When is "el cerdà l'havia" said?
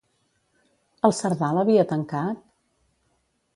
1.09-1.85